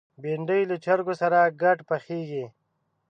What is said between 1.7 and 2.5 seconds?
پخېږي